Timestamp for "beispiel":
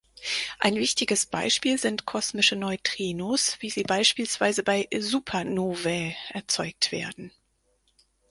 1.27-1.77